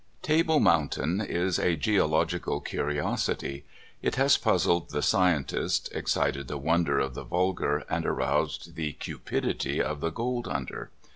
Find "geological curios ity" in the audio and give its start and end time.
1.75-3.65